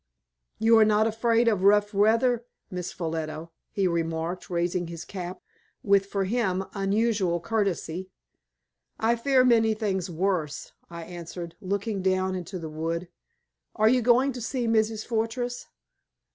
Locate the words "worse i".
10.09-11.03